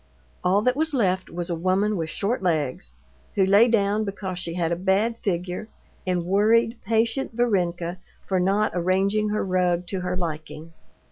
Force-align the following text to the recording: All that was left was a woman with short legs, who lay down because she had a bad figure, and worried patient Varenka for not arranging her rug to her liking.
All 0.43 0.63
that 0.63 0.75
was 0.75 0.95
left 0.95 1.29
was 1.29 1.51
a 1.51 1.55
woman 1.55 1.95
with 1.95 2.09
short 2.09 2.41
legs, 2.41 2.93
who 3.35 3.45
lay 3.45 3.67
down 3.67 4.03
because 4.03 4.39
she 4.39 4.55
had 4.55 4.71
a 4.71 4.75
bad 4.75 5.19
figure, 5.19 5.67
and 6.07 6.25
worried 6.25 6.79
patient 6.83 7.35
Varenka 7.35 7.99
for 8.25 8.39
not 8.39 8.71
arranging 8.73 9.29
her 9.29 9.45
rug 9.45 9.85
to 9.85 9.99
her 9.99 10.17
liking. 10.17 10.73